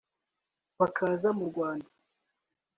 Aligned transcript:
bakaza 0.79 1.29
mu 1.37 1.43
Rwanda 1.51 1.89